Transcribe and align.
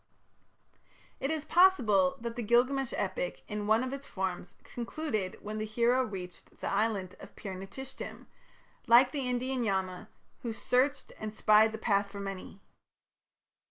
It 1.19 1.29
is 1.29 1.45
possible 1.45 2.17
that 2.21 2.35
the 2.35 2.41
Gilgamesh 2.41 2.91
epic 2.97 3.43
in 3.47 3.67
one 3.67 3.83
of 3.83 3.93
its 3.93 4.07
forms 4.07 4.55
concluded 4.63 5.37
when 5.41 5.59
the 5.59 5.65
hero 5.65 6.01
reached 6.03 6.57
the 6.59 6.71
island 6.73 7.13
of 7.19 7.35
Pir 7.35 7.53
napishtim, 7.53 8.25
like 8.87 9.11
the 9.11 9.27
Indian 9.27 9.63
Yama 9.63 10.09
who 10.41 10.53
"searched 10.53 11.13
and 11.19 11.31
spied 11.31 11.71
the 11.71 11.77
path 11.77 12.09
for 12.09 12.19
many". 12.19 12.61